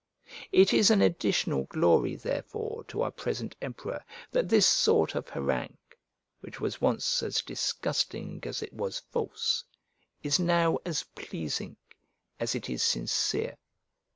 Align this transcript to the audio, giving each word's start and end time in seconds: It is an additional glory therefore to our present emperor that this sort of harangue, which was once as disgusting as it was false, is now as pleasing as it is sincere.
It 0.51 0.73
is 0.73 0.89
an 0.89 0.99
additional 1.03 1.65
glory 1.65 2.15
therefore 2.15 2.83
to 2.85 3.03
our 3.03 3.11
present 3.11 3.55
emperor 3.61 4.03
that 4.31 4.49
this 4.49 4.65
sort 4.65 5.13
of 5.13 5.29
harangue, 5.29 5.77
which 6.39 6.59
was 6.59 6.81
once 6.81 7.21
as 7.21 7.43
disgusting 7.43 8.39
as 8.41 8.63
it 8.63 8.73
was 8.73 8.97
false, 8.97 9.63
is 10.23 10.39
now 10.39 10.79
as 10.85 11.03
pleasing 11.03 11.77
as 12.39 12.55
it 12.55 12.67
is 12.67 12.81
sincere. 12.81 13.59